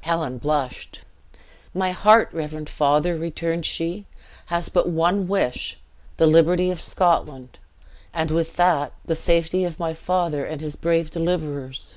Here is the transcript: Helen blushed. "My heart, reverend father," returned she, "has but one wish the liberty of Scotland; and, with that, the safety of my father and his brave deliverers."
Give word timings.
Helen 0.00 0.38
blushed. 0.38 1.02
"My 1.72 1.92
heart, 1.92 2.28
reverend 2.32 2.68
father," 2.68 3.16
returned 3.16 3.64
she, 3.64 4.06
"has 4.46 4.68
but 4.68 4.88
one 4.88 5.28
wish 5.28 5.78
the 6.16 6.26
liberty 6.26 6.72
of 6.72 6.80
Scotland; 6.80 7.60
and, 8.12 8.32
with 8.32 8.56
that, 8.56 8.92
the 9.04 9.14
safety 9.14 9.62
of 9.64 9.78
my 9.78 9.94
father 9.94 10.44
and 10.44 10.60
his 10.60 10.74
brave 10.74 11.10
deliverers." 11.10 11.96